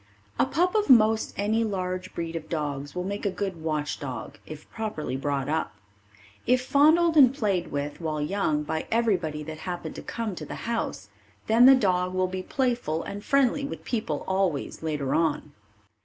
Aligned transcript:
A 0.39 0.47
pup 0.47 0.73
of 0.73 0.89
most 0.89 1.31
any 1.37 1.63
large 1.63 2.15
breed 2.15 2.35
of 2.35 2.49
dogs 2.49 2.95
will 2.95 3.03
make 3.03 3.23
a 3.23 3.29
good 3.29 3.61
watch 3.61 3.99
dog 3.99 4.39
if 4.47 4.67
properly 4.71 5.15
brought 5.15 5.47
up. 5.47 5.75
If 6.47 6.65
fondled 6.65 7.15
and 7.15 7.31
played 7.35 7.67
with 7.71 8.01
while 8.01 8.19
young 8.19 8.63
by 8.63 8.87
everybody 8.89 9.43
that 9.43 9.59
happened 9.59 9.93
to 9.93 10.01
come 10.01 10.33
to 10.37 10.45
the 10.45 10.65
house, 10.65 11.09
then 11.45 11.67
the 11.67 11.75
dog 11.75 12.15
will 12.15 12.25
be 12.25 12.41
playful 12.41 13.03
and 13.03 13.23
friendly 13.23 13.63
with 13.63 13.85
people 13.85 14.25
always 14.27 14.81
later 14.81 15.13
on. 15.13 15.51